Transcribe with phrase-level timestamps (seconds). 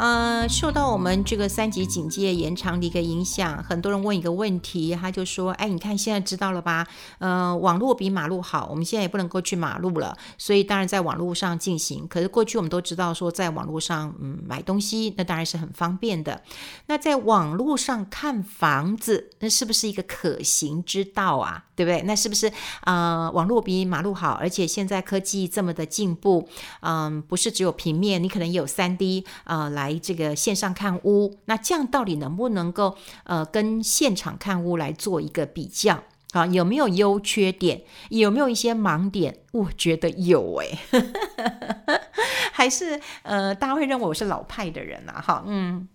[0.00, 6.86] 呃，受到我们这个三级警戒延长的一个影响，很多人问一个问题，他就说：“哎，你看现在知道了吧？
[7.18, 12.08] 呃，网络比马路好，我们现在也不能够去马路了，所以当然在网络上进行。
[12.08, 16.40] 可是过去我们都知道说，在网络上嗯买东西，那当然是很方便的。
[16.86, 21.66] 那在网络上看房子，那是不是一个可行之道啊？
[21.76, 22.00] 对不对？
[22.06, 22.50] 那是不是
[22.84, 24.30] 呃网络比马路好？
[24.32, 26.48] 而且现在科技这么的进步，
[26.80, 29.89] 嗯、不是只有平面，你可能有 3D 呃来。
[29.98, 36.46] 这个线上看屋，那这样到底能不能够呃跟现场看屋来做一个比较啊？
[36.46, 37.82] 有没有优缺点？
[38.10, 39.38] 有没有一些盲点？
[39.52, 40.78] 我觉得有哎，
[42.52, 45.20] 还是呃大家会认为我是老派的人啊？
[45.20, 45.88] 哈，嗯。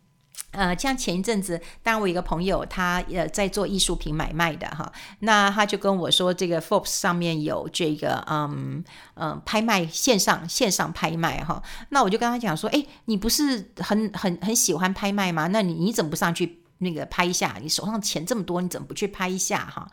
[0.55, 8.83] 呃，像前一阵子，当我一个朋友，他呃在做艺术品买卖的哈，那他就跟我说，这个 Forbes 上面有这个嗯
[9.15, 15.47] 嗯拍卖线上线上拍卖哈，那我就跟他讲说，哎，你不是很很很喜欢拍卖吗？
[15.47, 17.57] 那你你怎么不上去那个拍一下？
[17.61, 19.89] 你手上钱这么多，你怎么不去拍一下哈？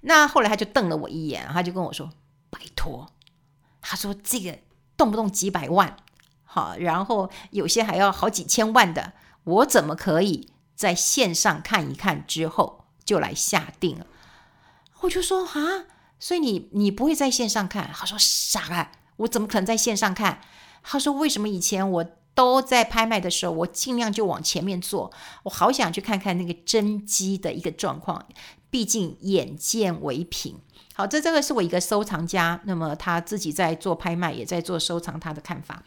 [0.00, 2.10] 那后来他就瞪了我一眼，他就跟我说，
[2.50, 3.08] 拜托，
[3.80, 4.58] 他说这个
[4.96, 5.96] 动不动几百万，
[6.44, 9.12] 好，然后有些还要好几千万的。
[9.44, 14.06] 我怎么可以在线上看一看之后就来下定了？
[15.00, 15.86] 我就说啊，
[16.18, 17.90] 所以你你不会在线上看？
[17.92, 20.40] 他说傻啊，我怎么可能在线上看？
[20.82, 22.04] 他说为什么以前我
[22.34, 28.26] 都在拍卖的时候，我尽量就往前面坐，我好想去看看那个真机的一个状况，
[28.72, 30.56] 毕竟眼见为凭。
[30.94, 35.82] 好，这这个是我一个收藏家，那么他自己在做拍卖，也在做收藏，他的看法。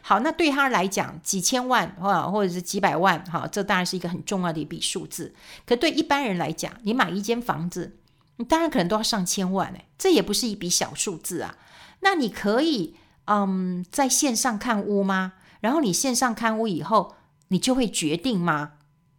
[0.00, 5.34] 好，那对他来讲，几千万或或者是几百万，哈，这当然是一个很重要的一笔数字。
[5.66, 7.98] 可对一般人来讲，你买一间房子，
[8.36, 11.58] 你当然可能都要上千万，哎，这也不是一笔小数字啊。
[12.00, 15.34] 那你可以，嗯，在线上看屋吗？
[15.60, 17.16] 然后你线上看屋以后，
[17.48, 18.72] 你就会决定吗？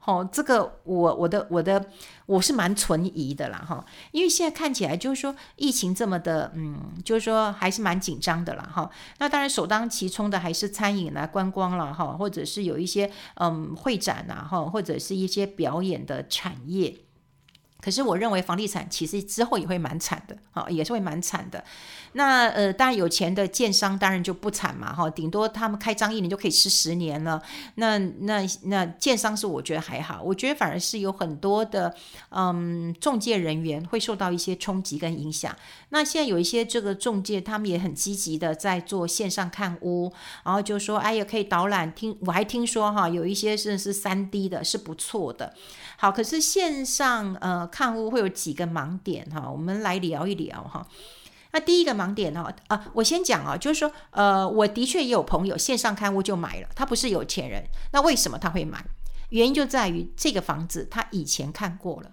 [0.04, 1.86] 好、哦，这个我我的我的
[2.26, 6.76] 我是蛮存疑的啦哈，因为现在看起来就是说疫情这么的，嗯，
[7.06, 8.90] 就是说还是蛮紧张的啦哈。
[9.20, 16.98] 那当然首当其冲的还是餐饮啦、观光啦哈，或者是有一些嗯会展呐哈，或者是一些表演的产业。
[17.82, 21.64] 可是我认为房地产其实之后也会蛮惨的，啊，也是会蛮惨的。
[22.14, 27.42] 那呃，当然有钱的建商当然就不惨嘛，哈，顶多他们开张一年就可以吃十年了。
[27.76, 31.96] 那那那建商是我觉得还好，我觉得反而是有很多的
[32.30, 35.56] 嗯中介人员会受到一些冲击跟影响。
[35.90, 40.12] 那现在有一些这个中介，他们也很积极的在做线上看屋，
[40.44, 45.54] 然后就说哎呀可以导览，听我还听说哈，有一些是是三 D 的，是不错的。
[45.98, 50.86] 好，可是线上呃看屋会有几个盲点哈，我们来聊一聊哈。
[51.54, 58.84] 那第一个盲点哈啊，我先讲啊，就是说呃，我的确也有朋友线上看屋就买了，他不是有钱人，那为什么他会买？
[59.30, 62.12] 原因就在于这个房子他以前看过了，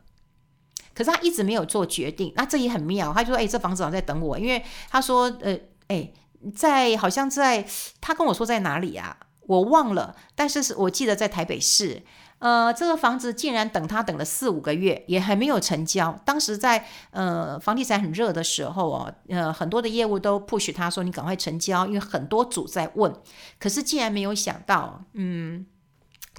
[0.94, 6.12] 可是他一直没有做决定，那这也很妙，他就说哎，这房子好像在等我，因为他说呃哎，
[6.54, 7.64] 在好像在
[8.00, 12.02] 他跟我说在哪里啊，我忘了，但是是我记得在台北市。
[12.38, 16.12] 呃，这个房子竟然等他等了四五个月，也还没有成交。
[16.24, 23.12] 当时在呃房地产很热的时候哦，呃很多的业务都 push 他说你赶快成交，因为很多组在问。
[23.58, 25.66] 可是竟然没有想到，嗯，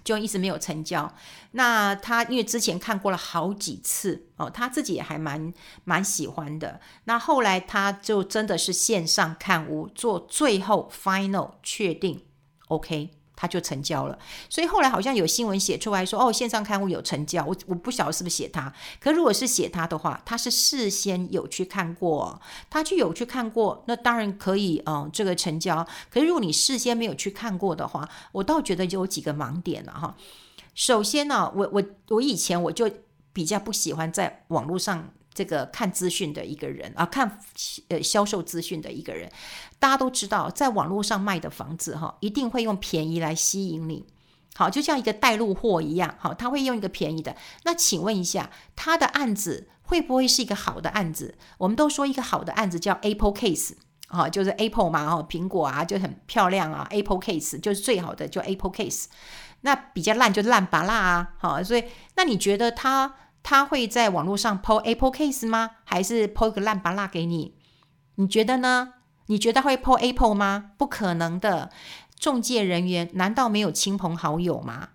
[0.01, 1.13] 就一直没有成交。
[1.51, 6.79] 那他因为之前看过了好几次哦，他自己也还蛮蛮喜欢的。
[7.03, 12.23] 那后来他就真的是线上看屋，做最后 final 确定
[12.69, 13.18] ，OK。
[13.41, 14.19] 他就成交了，
[14.49, 25.87] 所以后来好像有新闻写出来说，哦，线上看物有成交，我我不晓得是不是写他，可如果是写他的话，他是事先有去看过，他就有去看过，那当然可以，嗯，这个成交。
[26.09, 30.17] 可是如果你事先没有去看过的话，我倒觉得有几个盲点了哈。
[30.75, 32.91] 首先呢，我我我以前我就
[33.31, 35.11] 比较不喜欢在网络上。
[35.33, 37.39] 这个看资讯的一个人啊，看
[37.87, 39.31] 呃销售资讯的一个人，
[39.79, 44.05] 大家都知道，在网络上卖的房子哈，一定会用便宜来吸引你。
[44.55, 47.35] 好，就像一个带路货一样，好，他会用一个便宜的。
[47.63, 51.37] 那请问一下，他的案子会不会是一个好的案子？
[51.59, 53.75] 我们都说一个好的案子叫 Apple Case，
[54.07, 59.05] 啊，就是 Apple 嘛，哈，苹果啊，就很漂亮啊，Apple Case 就是最好的，就 Apple Case。
[59.61, 61.85] 那比较烂就烂芭乐啊，好，所以
[62.15, 63.15] 那你觉得他？
[63.43, 65.71] 他会在网络上 po Apple Case 吗？
[65.83, 67.55] 还是 po 一个烂芭乐给你？
[68.15, 68.93] 你觉得呢？
[69.27, 70.71] 你觉得会 po Apple 吗？
[70.77, 71.71] 不可能的。
[72.19, 74.89] 中介人员难道没有亲朋好友吗？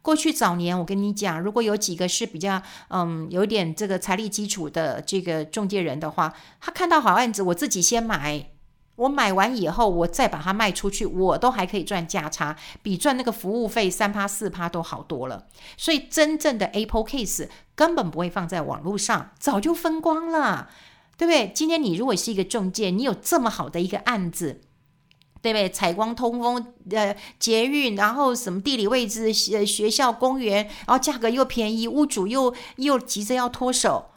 [0.00, 8.51] 过去早年，我跟你讲，如果有几个是比较嗯有点这个财力基础的这个中介人的话，他看到好案子，我自己先买，
[8.96, 15.46] 我买完以后，我再把它卖出去，我都还可以赚价差，比赚那个服务费三趴四趴都好多了。
[15.76, 20.68] 所以真正的 Apple case 根本不会放在网络上，早就分光了，
[21.16, 21.50] 对不对？
[21.54, 24.60] 今天你如果是一个中介，你有这么好的一个案子，
[25.40, 25.70] 对不对？
[25.70, 34.10] 采光、通风、呃，捷运，然后什么地理位置、学学校、公园，然后价格又便宜，屋主又又急着要脱手，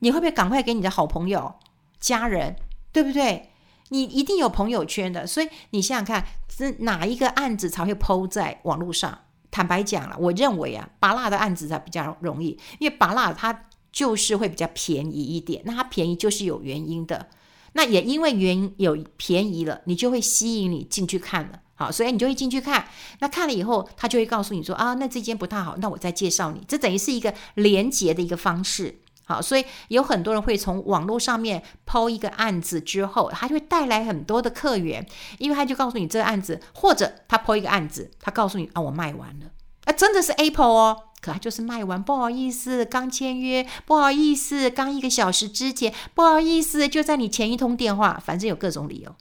[0.00, 1.54] 你会不会赶快给你的好朋友、
[1.98, 2.56] 家人，
[2.92, 3.47] 对不对？
[3.90, 9.18] 你一定有朋友圈的，所以你想想看，是哪一个案子才会抛在网络上？
[9.50, 17.28] 坦白讲了，我认为啊，芭乐的案子才比较容易，因为芭乐它就是会比较便宜一点，那它便宜就是有原因的。
[17.72, 22.88] 那也因为原因有便宜了，你就会吸引你进去看了，好，所以你就会进去看。
[23.20, 26.62] 那看了以后，他就会告诉你说啊，那这间不太好，那我再介绍你。
[26.68, 29.00] 这等于是一个连接的一个方式。
[29.28, 39.50] 好，所以有很多人会从网络上面抛一个案子之后，他就会带来很多的客源，因为他就告诉你这个案子，或者他抛一个案子，他告诉你啊，我卖完了，
[39.84, 49.14] 啊，真的是 Apple 哦，可他就是卖完，不好意思，刚签约，不好意思，刚一个小时之前，不好意思，就在你前一通电话，反正有各种理由。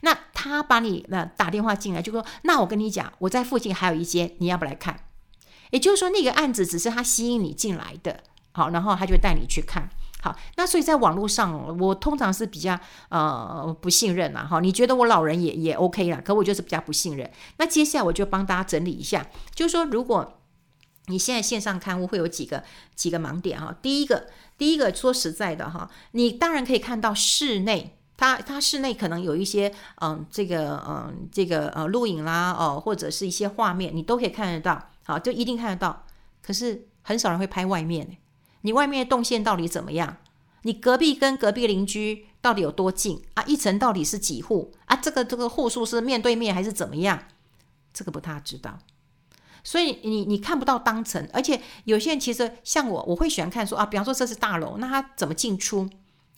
[0.00, 5.04] 那他把你那打电话进来，就说，那我跟你讲，我在附近还有一间，你要不来看？
[5.70, 8.24] 也就是说，那个案子只是他吸引你进来的。
[8.52, 9.88] 好，然后他就带你去看。
[10.22, 14.44] 好，那所以在网络上，我通常是比较呃不信任啦。
[14.44, 17.30] 哈，你觉得我老人也也 OK 啦，可我就是比较不信任。
[17.56, 20.38] 那接下来我就帮大家整理一下，就是说，如果
[21.06, 22.62] 你现在线上看物会有几个
[22.94, 23.74] 几个盲点哈。
[23.80, 24.26] 第一个，
[24.58, 29.72] 第一个说实在的哈，你当然可以看到室内，它它室内可能有一些
[30.02, 34.90] 嗯这个嗯这个呃录影啦哦，或者是一些画面，你都可以看得到。
[35.04, 36.04] 好，就一定看得到。
[36.42, 38.18] 可是很少人会拍外面。
[38.62, 40.16] 你外面的动线到底怎么样？
[40.62, 43.42] 你隔壁跟隔壁邻居到底有多近啊？
[43.44, 44.96] 一层到底是几户啊？
[44.96, 47.22] 这个这个户数是面对面还是怎么样？
[47.92, 48.78] 这个不太知道，
[49.64, 55.88] 所以你你看不到当层，而且有些人其实像我，我会喜欢看说啊，比方说这是大楼，那它怎么进出？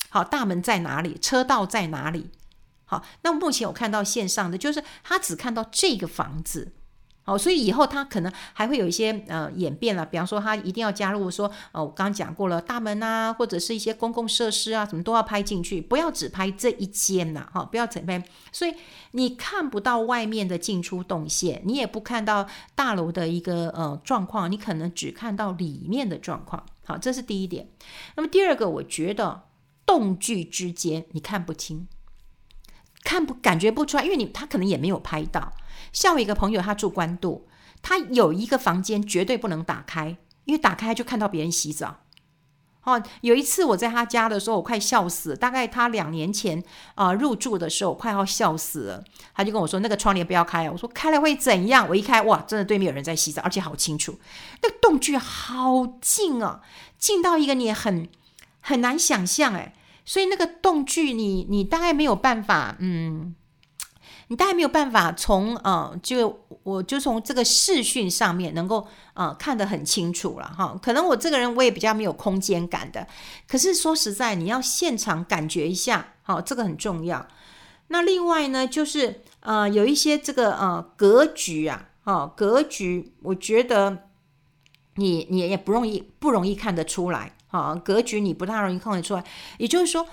[0.09, 1.19] 好，大门在哪里？
[1.21, 2.31] 车道在哪里？
[2.85, 6.73] 好，那目前我看到线上的就是他只看到这个房子。
[7.25, 18.21] 好，所以以后他可能还会有一些呃演变了，比方说他一定要加入说，呃，我刚刚讲过了，大门啊，或者是一些公共设施啊，什么都要拍进去，不要只拍这一间呐，哈，不要只拍。
[18.51, 18.75] 所以
[19.13, 26.67] 你看不到外面的进出动线，你也不看到大楼的一个呃状况，你可能只看到里面的状况。
[26.85, 27.69] 好，这是第一点。
[28.17, 29.45] 那么第二个，我觉得
[29.87, 31.87] 动距之间你看不清，
[33.05, 35.53] 看不感觉不出来，因为你他可能也没有拍到。
[35.93, 37.49] 像我一个朋友，他住关渡，
[37.81, 42.01] 他有一个房间绝对不能打开，因为打开就看到别人洗澡。
[42.85, 45.37] 哦，有一次我在他家的时候，我快笑死。
[45.37, 46.61] 大概他两年前
[46.97, 49.05] 啊、入住的时候，快要笑死了。
[49.37, 54.19] 他就跟我说：“那个窗帘不要开。”我说：“开了会怎样？”我一开，哇，真的对面有人在洗澡，而且好清楚。
[54.63, 56.61] 那个洞距好近啊，
[56.99, 58.09] 近到一个你很
[58.61, 59.75] 很难想象哎。
[60.05, 63.37] 所以那个洞距，你你大概没有办法，嗯。
[64.33, 70.75] 你大概没有办法从呃，就我就从这个视讯上面能够呃看得很清楚了哈。
[70.83, 73.07] 可能我这个人我也比较没有空间感的，
[73.47, 77.27] 可是说实在，你要现场感觉一下，好，这个很重要。
[77.89, 84.09] 那另外呢，就是呃有一些这个呃格局啊，哦格局，我觉得
[84.95, 89.23] 你你也不容易不容易看得出来，哈，格局你不太容易看得出来，
[89.59, 90.07] 也就是说。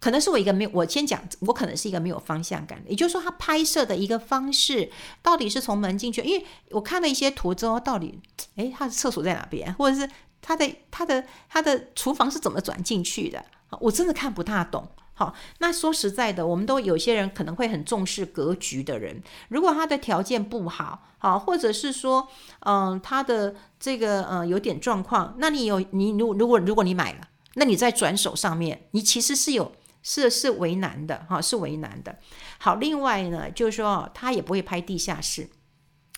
[0.00, 2.88] 可能是我一个没有，我先讲，我可能是一个没有方向感的。
[2.88, 4.90] 也就是说，他拍摄的一个方式
[5.20, 8.18] 到底是从门进去，因为我看了一些图之后，到底，
[8.56, 10.08] 诶，他的厕所在哪边，或者是
[10.40, 13.44] 他的他的他的厨房是怎么转进去的？
[13.78, 14.88] 我真的看不大懂。
[15.12, 22.26] 好，那说实在的，我们都有些人可能会很重视格局的人，如果他的条件不好，好，或者是说，
[22.60, 29.70] 嗯，他的这个呃有点状况，那你有你如如果如果你买了，那你在转手上面，你其实是有。
[30.02, 32.18] 是是为难的哈，是为难的。
[32.58, 35.50] 好，另外呢，就是说他也不会拍地下室，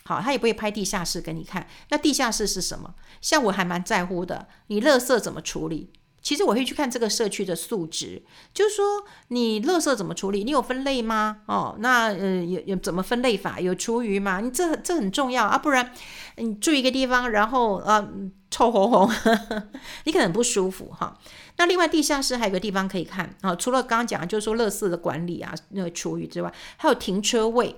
[0.05, 1.67] 好，他也不会拍地下室给你看。
[1.89, 2.95] 那地下室是什么？
[3.21, 5.91] 像我还蛮在乎的，你垃圾怎么处理？
[6.23, 10.45] 其实我会去看这个社区的素质，就是说你垃圾怎么处理？
[10.45, 11.41] 你有分类吗？
[11.47, 13.59] 哦，那呃有有怎么分类法？
[13.59, 14.39] 有厨余吗？
[14.39, 15.91] 你这这很重要啊，不然
[16.37, 18.09] 你住一个地方，然后呃
[18.49, 19.63] 臭烘烘，
[20.05, 21.19] 你可能不舒服哈。
[21.57, 27.75] 那另外地下室还有个地方可以看啊，除了刚刚讲就是说垃圾的管理啊，那个厨余之外，还有停车位。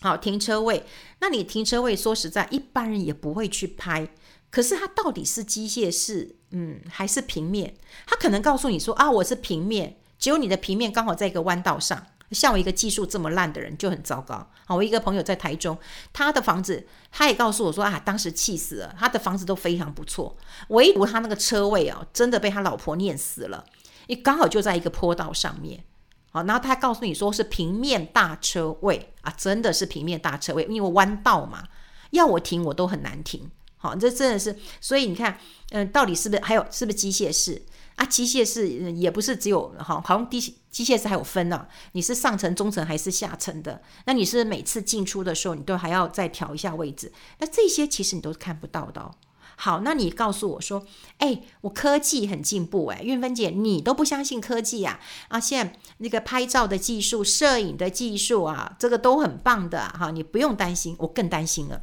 [0.00, 0.84] 好，停车位，
[1.20, 4.06] 那你停车位说实在，一般人也不会去拍。
[4.54, 7.74] 可是它到底是机械式，嗯，还是平面？
[8.06, 14.48] 他可能告诉你说啊，我是平面，只有你的平面刚好在一个弯道上，像我一个技术这么烂的人就很糟糕。
[14.64, 15.76] 好，我一个朋友在台中，
[16.12, 20.36] 他的房子，他也告诉我说啊，当时气死了，他的房子都非常不错，
[20.68, 23.64] 唯独他那个车位啊，真的被他老婆念死了，
[24.06, 25.82] 你刚好就在一个坡道上面。
[26.30, 31.66] 好，然后他告诉你说是平面大车位啊，真的是平面大车位，因为弯道嘛，
[32.10, 33.50] 要我停我都很难停。
[33.84, 35.38] 好，这真的是，所以你看，
[35.72, 37.60] 嗯，到底是不是还有是不是机械式
[37.96, 38.06] 啊？
[38.06, 43.82] 机械式也不是只有好，好像机机械式还有分呢、你是上层、中层还是下层的？
[44.06, 47.12] 那你是每次进出的时候，你都还要再调一下位置。
[47.40, 49.10] 那这些其实你都看不到的、
[49.56, 50.86] 好，那你告诉我说，
[51.18, 54.98] 哎，我科技很进步，哎，运芬姐，你都不相信科技呀？
[55.28, 61.82] 啊，现在那个拍照的技术、摄影的技术啊，这个都很棒的哈，你不用担心，我更担心了。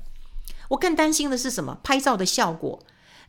[0.72, 1.78] 我更担心的是什么？
[1.84, 2.80] 拍照的效果，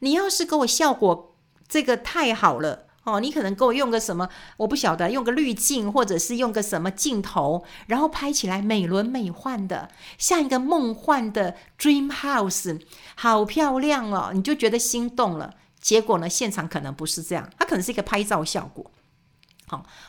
[0.00, 1.36] 你要是给我效果
[1.68, 2.86] 这个太好了。
[3.04, 12.80] 哦，你可能给我用个什么，我不晓得，用个滤镜，或者是用个什么镜头，然后拍起来美轮美奂的，像一个梦幻的 dream house，
[13.16, 15.54] 好漂亮哦，你就觉得心动了。
[15.80, 18.88] 结果呢，现场可能不是这样，它可能是一个拍照效果，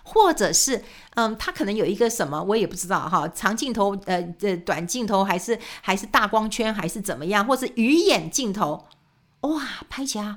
[0.03, 0.84] 或者是
[1.15, 8.88] 嗯，他可能有一个什么，我也不知道哈、长镜头，呃，呃，短镜头，还是还是大光圈，还是怎么样，或是鱼眼镜头，
[9.41, 10.36] 哇，拍起来。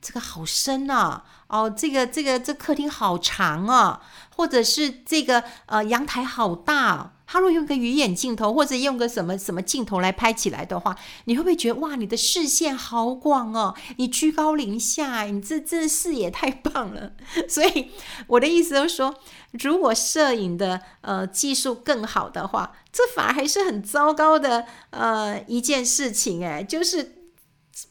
[0.00, 1.22] 这个好深呐！
[1.46, 4.02] 哦，这个这个这客厅好长啊，
[4.36, 7.13] 或者是这个呃阳台好大。
[7.26, 13.74] 他如果用个鱼眼镜头，或者用个什么什么镜头来拍起来的话，你会不会觉得哇，你的视线好广哦？
[13.96, 17.12] 你居高临下，你这这视野太棒了。
[17.48, 17.90] 所以
[18.26, 19.14] 我的意思就是说，
[19.52, 27.16] 如果摄影的呃技术更好的话，这反而还是很糟糕的呃一件事情哎，就是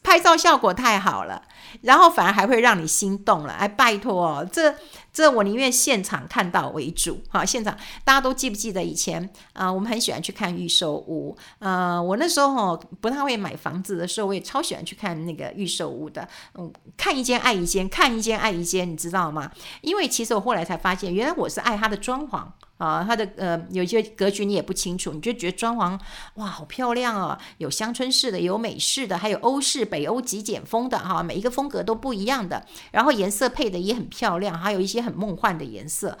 [0.02, 1.42] 拍照效果太好了。
[1.82, 4.76] 然后反而还会让你心动了，哎，拜托哦，这
[5.14, 7.22] 这我宁愿现场看到为主。
[7.28, 11.34] 好，现场大家都记不记得以前啊、我们很喜欢去看预售屋。
[11.60, 16.28] 呃，我那时候哦不太会买房子的时候，我也超喜欢去看那个预售屋的。
[16.56, 19.50] 嗯，看一间爱一间，看一间爱一间，你知道吗？
[19.82, 22.44] 因为其实我后来才发现，原来我是爱它的装潢。
[22.76, 25.98] 啊，它的呃有些格局你也不清楚，你就觉得装潢
[26.34, 36.18] 哇好漂亮啊，有乡村式的，有美式的，还有欧式、北欧极简风的哈，每一个风格都不一样的，然后颜色配的也很漂亮，还有一些很梦幻的颜色。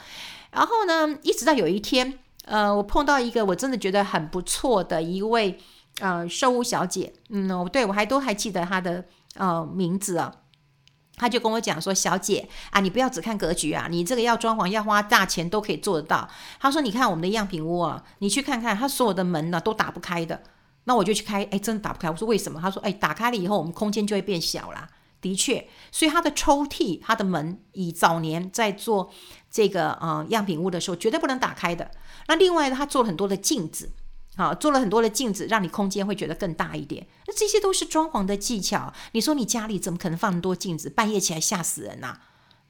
[0.52, 5.58] 然后呢，一直到有一天，呃，我碰到一个我真的觉得很不错的一位
[5.98, 10.32] 呃售屋小姐，嗯，对我还都还记得她的呃名字啊。
[11.16, 16.28] 他就跟我讲说：“小姐啊，你不要只看格局啊，你这个要装潢要花大钱都可以做得到。”
[16.58, 20.42] 他说：“你看我们的样品屋啊，你去看看，他所有的门呢都打不开的。
[20.84, 22.10] 那我就去开，哎，真的打不开。
[22.10, 22.60] 我说为什么？
[22.60, 24.88] 他说：哎，打开了以后，我们空间就会变小啦。
[25.20, 29.10] 的确，所以他的抽屉、他的门，以早年在做
[29.50, 31.90] 这个呃样品屋的时候，绝对不能打开的。
[32.26, 33.90] 那另外，他做了很多的镜子。”
[34.36, 37.06] 好，做了很多的镜子，让你空间会觉得更大一点。
[37.26, 38.92] 那这些都是装潢的技巧。
[39.12, 40.90] 你说你家里怎么可能放那么多镜子？
[40.90, 42.18] 半夜起来吓死人呐、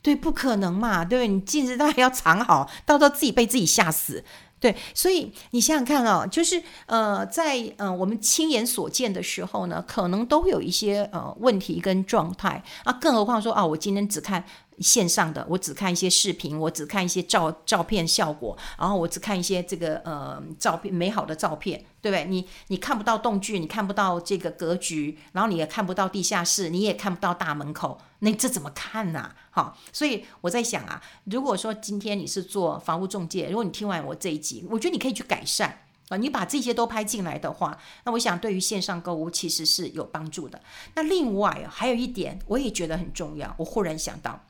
[0.02, 1.04] 对，不可能嘛？
[1.04, 4.22] 对，你镜子当然要藏好，到时候自己被自己吓死。
[4.60, 14.44] 对，所以你想想看哦，就是呃，在呃我们亲眼所见的时候呢，可能都会有一些呃问题跟状态啊，更何况说啊，我今天只看。
[14.80, 22.24] 线上的，我只看一些视频，我只看一些照照片效果，然后我只看一些这个呃照片美好的照片，对不对？
[22.24, 29.32] 你你看不到动距，你看不到这个格局，然后你也看不到地下室，你也看不到大门口，那这怎么看呢？
[29.50, 40.60] 好，所以我在想啊，如果说今天你是做房屋中介，如果你听完我这一集，我觉得你可以去改善啊，你把这些都拍进来的话，那我想对于线上购物其实是有帮助的。
[40.96, 44.44] 那另外还有一点，我也觉得很重要，我忽然想到。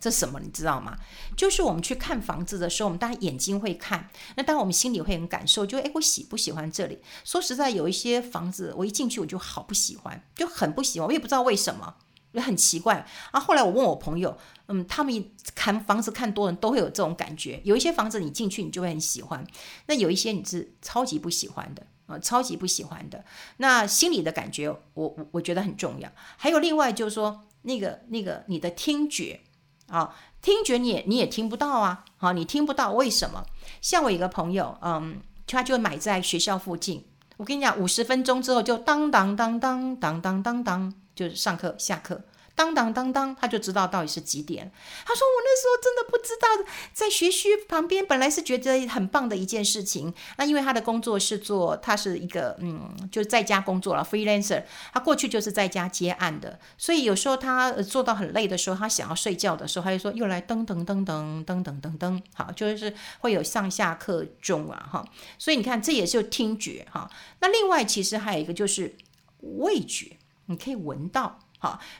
[0.00, 0.96] 这什么你知道吗？
[1.36, 6.98] 就是我们去看房子的时候，我们当然眼睛会看，那当然我们心里会很感受，就哎，我喜不喜欢这里？
[7.24, 11.94] 说实在，有一些房子我一进去我就好不喜欢，就很不喜欢，我也不知道为什么，
[12.32, 13.06] 也很奇怪。
[13.30, 14.36] 啊，后来我问我朋友，
[14.68, 17.60] 嗯，他们看房子看多人都会有这种感觉。
[17.64, 19.46] 有一些房子你进去你就会很喜欢，
[19.86, 23.24] 那有一些你是超级不喜欢的啊，超级不喜欢的。
[23.56, 26.10] 那心里的感觉我，我我觉得很重要。
[26.36, 29.40] 还有另外就是说，那个那个你的听觉。
[29.88, 32.04] 啊、听觉你也你也听不到啊！
[32.16, 33.44] 好、你听不到，为什么？
[33.80, 37.04] 像我一个朋友，嗯，他就买在学校附近。
[37.36, 42.20] 我跟你讲，五十分钟之后就当当当当当当当当，就是上课下课，
[42.56, 44.72] 当当当当，他就知道到底是几点。
[45.04, 50.12] 他说：“我那时候真的不知道，在学区旁边本来是觉得很棒的一件事情。
[50.38, 54.64] 那因为他的工作是做，他是一个嗯，就是在家工作了，freelancer。
[54.94, 65.04] 他过去就是在家接案的，所以有时候他做到很累的时候，他想要睡觉的时候，他就说又来噔噔噔噔噔噔噔噔，好，就是会有上下课钟啊，哈。
[65.38, 67.10] 所以你看，这也是有听觉哈。
[67.40, 68.96] 那另外其实还有一个就是
[69.40, 71.38] 味觉，你可以闻到。”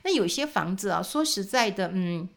[0.03, 2.29] 那有些房子啊，说实在的，嗯，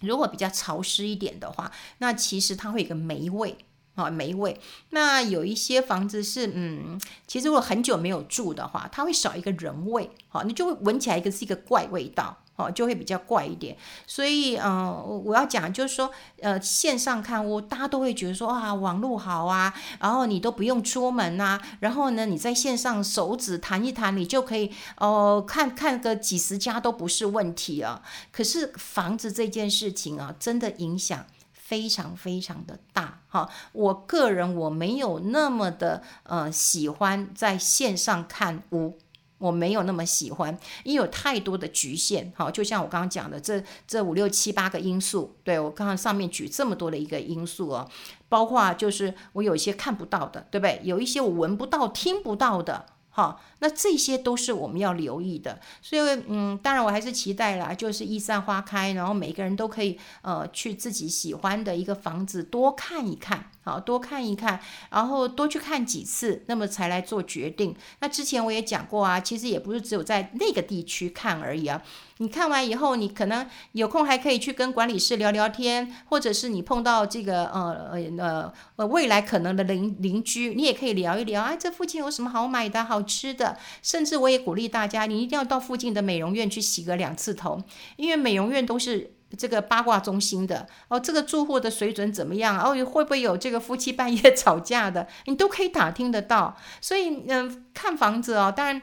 [0.00, 3.56] 如果比较潮湿一点的话，那其实它会有一个霉味
[3.94, 4.60] 啊，霉味。
[4.90, 12.44] 那有一些房子是，嗯，其实如果很久没有住的话，它会少一个人味，好，你就会闻起来一个是一个怪味道。
[12.58, 16.10] 哦，就会比较怪一点，所以，嗯、呃，我要讲就是说，
[16.42, 28.02] 呃，线上看屋，大家都会觉得说，啊，网络好啊，然后你都不用出门呐、啊，然后呢，你在线上手指弹一弹，你就可以，哦、看看个几十家都不是问题啊。
[28.32, 33.48] 可是房子这件事情啊，真的影响非常非常的大哈。
[33.70, 38.98] 我个人我没有那么的呃喜欢在线上看屋。
[39.38, 42.32] 我没有那么喜欢，因为有太多的局限。
[42.36, 47.88] 好，就像我刚刚讲的，这这五六七八个因素，对，我刚刚上面举这么多的一个因素哦，
[48.28, 50.80] 包括就是我有一些看不到的，对不对？
[50.84, 52.86] 有一些我闻不到、听不到的。
[53.10, 55.58] 哈，那这些都是我们要留意的。
[55.82, 63.50] 所以，嗯，当然我还是期待啦，就是一散花开，然后每个人都可以呃去自己喜欢的一个房子多看一看。
[63.62, 64.58] 好，多看一看，
[64.90, 67.76] 然后多去看几次，那么才来做决定。
[68.00, 71.82] 那之前我也讲过啊，其实也不是只有在那个地区看而已啊。
[72.20, 83.47] 你看完以后，你可能有空还可以去跟管理室聊聊天，或者是你碰到这个呃呃呃未来可能的邻邻居，你也可以聊一聊啊，这附近有什么好买的好吃的。
[83.82, 87.62] 甚至我也鼓励大家，你一定要到附近的美容院去洗个两次头，
[87.96, 89.14] 因为美容院都是。
[89.36, 92.58] 这个八卦中心的哦，这个住户的水准怎么样？
[92.58, 95.06] 哦，会不会有这个夫妻半夜吵架的？
[95.26, 96.56] 你都可以打听得到。
[96.80, 98.80] 所以，嗯、看房子哦，当然，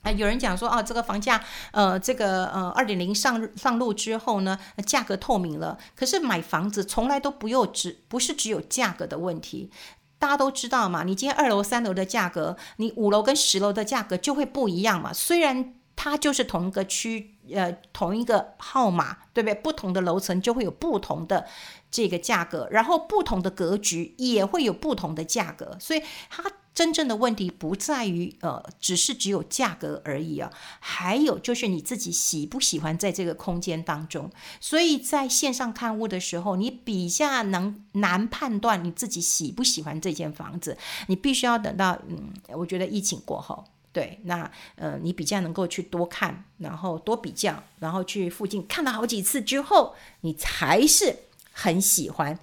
[0.00, 5.76] 啊，有人讲说，哦，这个房价，呃，这个呃，二点零上上路之后呢，价格透明了。
[5.94, 9.70] 可是买房子从来都不用只不是只有价格的问题，
[10.18, 11.02] 大家都知道嘛。
[11.04, 15.12] 你今天二楼、三楼的价格，你五楼跟十楼的价格就会不一样嘛。
[15.12, 17.32] 虽然它就是同一个区。
[17.54, 19.54] 呃，同一个号码，对不对？
[19.54, 21.46] 不同的楼层就会有不同的
[21.92, 25.76] 这个价格，然后不同的格局也会有不同的价格。
[25.78, 26.42] 所以它
[26.76, 34.30] 真正的问题不在于呃，只是只有价格而已啊，还有就是你自己喜不喜欢在这个空间当中。
[34.60, 43.64] 所以在线上看屋的时候，你比较能难判断你自己喜不喜欢这间房子，你必须要等到嗯，我觉得疫情过后。
[43.90, 51.16] 对，那呃，你比较能够去多看，然后多比较，然后去附近看了好几次之后，你还是
[51.50, 52.38] 很喜欢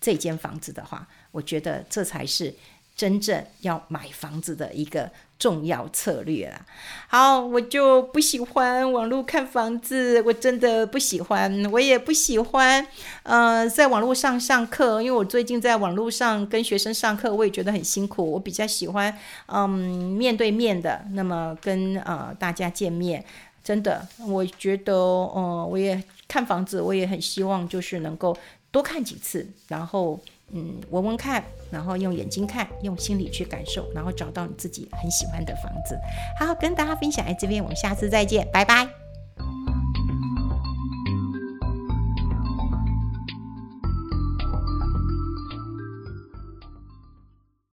[0.00, 2.52] 这间房子的话，我觉得这才是
[2.96, 6.64] 真正要买房子的一个重要策略啦。
[7.08, 12.86] 好，我就不喜欢网络看房子，我真的不喜欢，我也不喜欢
[13.22, 18.32] 呃，在网络上上课，因为我最近在网络上跟学生上课，我也觉得很辛苦。
[18.32, 19.14] 我比较喜欢
[19.48, 23.22] 嗯面对面的，那么跟呃大家见面，
[23.62, 28.34] 真的，我觉得呃我也看房子，我也很希望就是能够
[28.70, 30.18] 多看几次，然后。
[30.52, 35.98] 嗯，闻闻看，然后用眼睛看，用心里去感受，然后找到你自己很喜欢的房子。
[36.38, 38.95] 好，跟大家分享在这边，我们下次再见，拜拜。